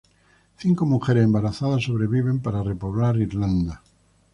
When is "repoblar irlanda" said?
2.63-3.83